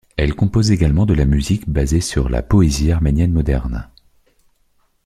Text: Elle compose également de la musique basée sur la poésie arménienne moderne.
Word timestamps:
Elle 0.17 0.33
compose 0.33 0.71
également 0.71 1.05
de 1.05 1.13
la 1.13 1.25
musique 1.25 1.69
basée 1.69 2.01
sur 2.01 2.27
la 2.27 2.41
poésie 2.41 2.91
arménienne 2.91 3.31
moderne. 3.33 3.87